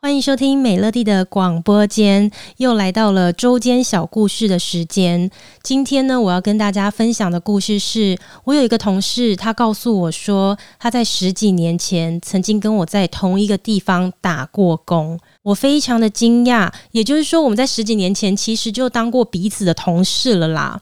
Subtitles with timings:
[0.00, 5.30] 欢迎收听美乐蒂的广播间，又来到了周间小故事的时间。
[5.62, 15.18] 今天呢，我要跟大家分享的故事是，我有一个同事，他告诉我说，他在十几年前曾经跟我在同一个地方打过工。
[15.42, 20.80] 我非常的惊讶，也就是说，我们在十几年前其实就当过彼此的同事了啦。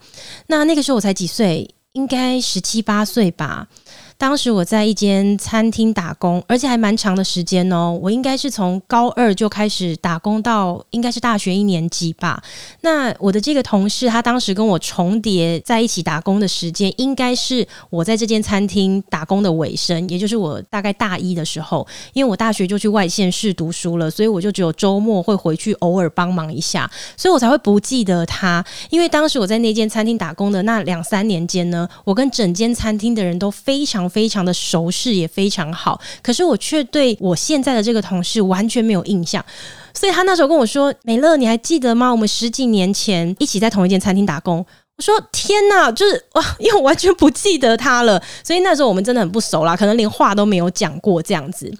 [0.48, 3.68] 那那个时候我才几岁，应该十七八岁吧。
[4.16, 7.98] 当时我在一间餐厅打工，而且还蛮长的时间哦。
[8.00, 12.42] 我应该是从高二就开始打工到应该是大学一年级吧。
[12.82, 21.86] 那我的这个同事，他当时跟我重叠在一起打工的时间，应该是我在这间餐厅打工的尾声，也就是我大概大一的时候。
[22.12, 28.64] 因为我大学就去外县市读书了，所以我就只有周末会回去偶尔帮忙一下，所以我才会不记得他。
[28.90, 34.04] 因为当时我在那间餐厅打工的那两三年间呢，我跟整间餐厅的人都非常。
[34.14, 39.44] 非常的熟识，也非常好，可是我却对我现在的这个同事完全没有印象，
[39.92, 42.12] 所以他那时候跟我说：“美乐，你还记得吗？
[42.12, 44.64] 我们十几年前一起在同一间餐厅打工。”
[44.96, 51.72] 我说天呐，就是哇，因为我完全不记得他了，所以那时候我们真的很不熟啦，可能连话都没有讲过这样子。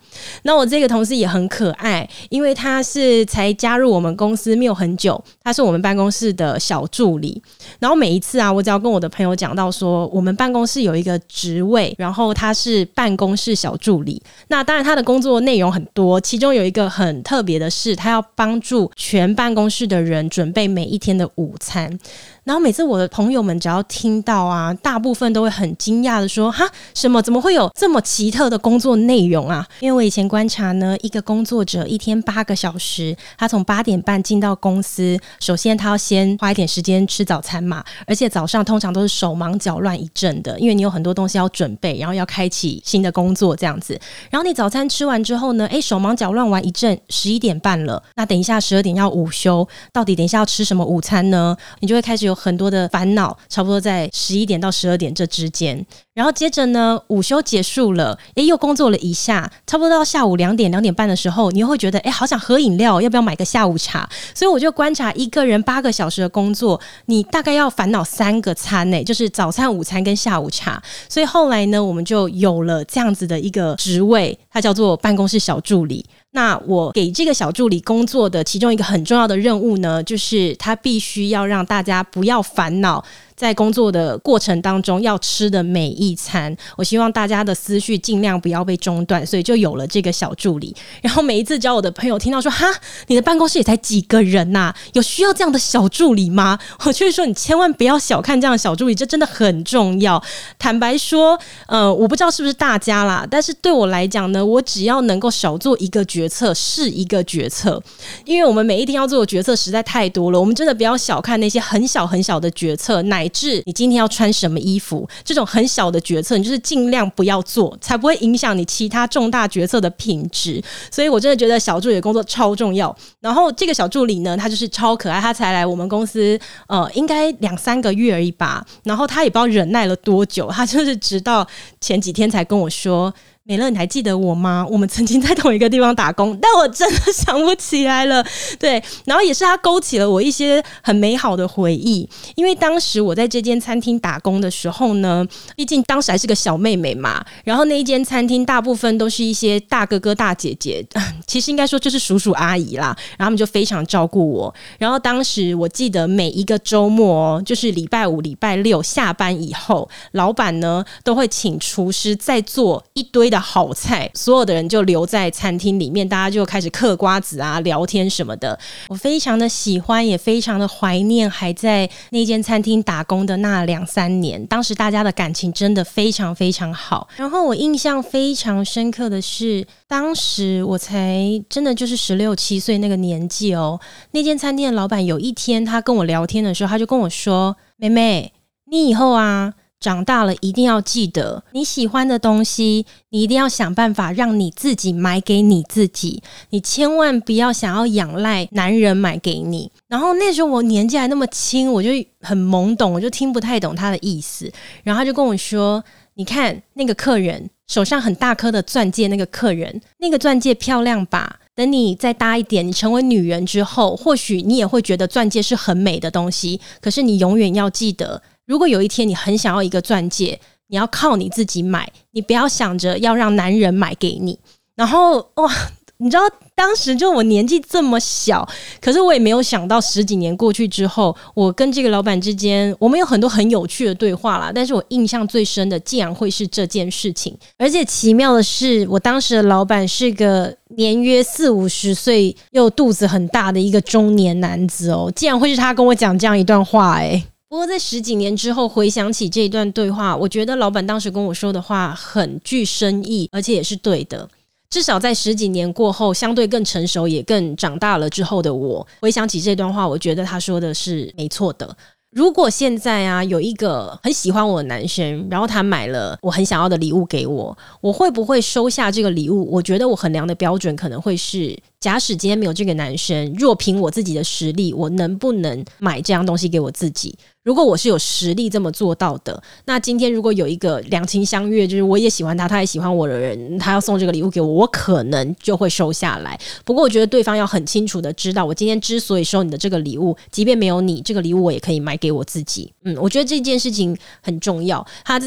[0.42, 7.40] 那我这个同事也很可爱，因为他是才加入我们公司没有很久，他是我们办公室的小助理。
[7.78, 14.20] 然后每一次啊，我只要跟我的朋友讲到说，我们办公室有一个职位，然后他是办公室小助理。
[14.48, 21.96] 那当然他的工作内容很多，其中有一个很特别的是，他要帮助全办公室的人准备每一天的午餐。
[22.42, 27.20] 然后每次我朋友们只要听到啊，大部分都会很惊讶的说：“哈，什么？
[27.22, 43.98] 怎么会有这么奇特的工作内容啊？”因为我以前观察呢，一个工作者一天八个小时，他从八点半进到公司，首先他要先花一点时间吃早餐嘛，而且早上通常都是手忙脚乱一阵的，因为你有很多东西要准备，然后要开启新的工作这样子。
[44.30, 51.56] 然后你早餐吃完之后呢，诶，手忙脚乱完一阵，十一点半了，那等一下十二点要午休，到底等一下要吃什么午餐呢？
[51.80, 52.34] 你就会开始有。
[52.34, 55.84] 很多的烦恼，差不多在十一点到十二点这之间。
[56.14, 64.08] 然后接着呢，午休结束了，诶，又工作了一下，差不多到下午两点两点半的时候，你又会觉得，诶，好想喝饮料，要不要买个下午茶？
[64.32, 70.80] 所以我就观察一个人八个小时的工作，你大概要烦恼三个餐呢，就是早餐、午餐跟下午茶。
[71.08, 76.06] 所以后来呢，我们就有了这样子的一个职位，它叫做办公室小助理。
[76.34, 83.04] 那我给这个小助理工作的其中一个很重要的任务呢，就是他必须要让大家不要烦恼。
[83.36, 90.74] 在工作的过程当中，要吃的每一餐，我希望大家的思绪尽量不要被中断，所以就有了这个小助理。
[91.02, 92.66] 然后每一次教我的朋友听到说：“哈，
[93.08, 100.22] 你的办公室也才几个人呐，有需要这样的小助理吗？” 我就是说，你千万不要小看这样的小助理，这真的很重要。
[100.58, 107.82] 坦白说，呃，我不知道是不是大家啦，但是对我来讲呢，我只要能够少做一个决策是一个决策，
[108.24, 120.62] 因为我们每一天要做的决策实在太多了，我们真的不要小看那些很小很小的决策，乃乃至你今天要穿什么衣服，这种很小的决策，你就是尽量不要做，才不会影响你其他重大决策的品质。
[120.90, 122.94] 所以我真的觉得小助理的工作超重要。
[123.20, 128.62] 然后这个小助理呢，他就是超可爱，他才来我们公司，呃，应该两三个月而已吧。
[128.82, 131.46] 然后他也不知道忍耐了多久，他就是直到
[131.80, 133.14] 前几天才跟我说。
[133.46, 134.66] 美乐，你还记得我吗？
[134.72, 138.24] 我们曾经在同一个地方打工，但我真的想不起来了。
[138.58, 142.08] 对，然后也是他勾起了我一些很美好的回忆。
[142.36, 147.22] 因为当时我在这间餐厅打工的时候呢，毕竟当时还是个小妹妹嘛。
[147.44, 150.82] 然后那一间餐厅大部分都是一些大哥哥、大姐姐，
[151.26, 152.96] 其实应该说就是叔叔阿姨啦。
[153.18, 154.54] 然后他们就非常照顾我。
[154.78, 163.44] 然后当时我记得每一个周末，就是礼拜五、礼拜六下班以后，老板呢都会请厨师再做一堆的。
[163.44, 168.58] 好菜，所有的人就留在餐厅里面，大家就开始嗑瓜子啊、聊天什么的。
[168.88, 174.44] 我非常的喜欢，也非常的怀念还在那间餐厅打工的那两三年。
[174.46, 177.06] 当时大家的感情真的非常非常好。
[177.16, 183.78] 然后我印象非常深刻的是，当时我才真的就是十六七岁那个年纪哦。
[184.12, 188.32] 那间餐厅的老板有一天他跟我聊天的时候，他就跟我说：“妹妹，
[188.70, 189.52] 你以后啊。”
[189.84, 196.22] 长大了一定要记得你喜欢的东西，你一定要想办法让你自己买给你自己。
[196.48, 199.70] 你千万不要想要仰赖男人买给你。
[199.86, 201.90] 然后那时候我年纪还那么轻，我就
[202.22, 204.50] 很懵懂，我就听不太懂他的意思。
[204.82, 205.84] 然后他就跟我说
[206.16, 211.40] ：“你看那个客人手上很大颗的钻戒，那个客人那个钻戒漂亮吧？
[211.54, 216.58] 等你再大一点，你成为女人之后，或许你也会觉得钻戒是很美的东西。
[216.80, 220.38] 可是你永远要记得。”如果有一天你很想要一个钻戒，
[220.68, 224.38] 你要靠你自己买，你不要想着要让男人买给你。
[224.76, 225.50] 然后哇。
[225.98, 226.22] 你知道
[226.56, 228.46] 当时就我年纪这么小，
[228.80, 234.50] 可是我也没有想到十几年过去之后，我跟这个老板之间，我们有很多很有趣的对话啦。
[234.52, 237.34] 但是我印象最深的，竟然会是这件事情。
[237.56, 247.22] 而且奇妙的是，我当时的老板是个年约四五十岁又肚子很大的一个中年男子哦，竟然会是他跟我讲这样一段话诶。
[247.54, 254.28] 不过在十几年之后回想起这一段对话，我觉得老板当时跟我说的话很具深意，而且也是对的。
[254.68, 261.76] 至少在十几年过后，相对更成熟也更长大了之后的我，回想起这段话，我觉得他说的是没错的。
[262.10, 269.48] 如果现在啊有一个很喜欢我的男生，然后他买了我很想要的礼物给我，我会不会收下这个礼物？
[269.48, 271.56] 我觉得我衡量的标准可能会是。
[271.84, 277.14] 假使今天没有这个男生，若凭我自己的实力，我能不能买这样东西给我自己？
[277.42, 286.40] 如果我是有实力这么做到的，那今天如果有一个两情相悦，就是我也喜欢他，他也喜欢我的人，他要送这个礼物给我，我可能就会收下来。
[286.64, 292.72] 不过我觉得对方要很清楚的知道，我今天之所以收你的这个礼物，即便没有你，这个礼物我也可以买给我自己。
[292.84, 294.86] 嗯，我觉得这件事情很重要。
[295.04, 295.20] 他。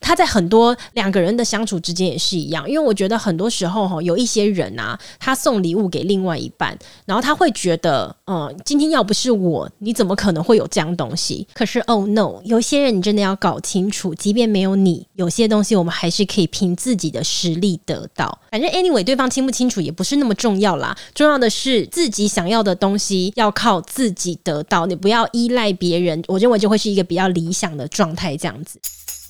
[0.00, 11.46] 他在很多两个人的相处之间也是一样，因为我觉得很多时候哈，有一些人啊，他送礼物给另外一半，然后他会觉得，嗯，今天要不是我，你怎么可能会有这样东西？
[11.54, 18.38] 可是，Oh no，有些人你真的要搞清楚，即便没有你，有些东西我们还是可以凭自己的实力得到。
[18.50, 28.78] 反正 anyway，对方清不清楚也不是那么重要啦，重要的是自己想要的东西要靠自己得到，你不要依赖别人，我认为就会是一个比较理想的状态，这样子。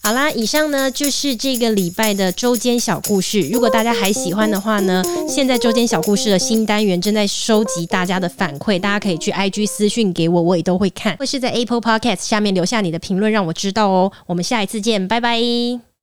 [0.05, 3.41] 好啦，以上呢就是这个礼拜的周间小故事。
[3.51, 14.13] 如果大家还喜欢的话呢，现在周间小故事的新单元正在收集大家的反馈，大家可以去 IG 私讯给我，我也都会看，或是在 Apple Podcast 下面留下你的评论，让我知道哦。
[14.27, 15.94] 我们下一次见，拜拜。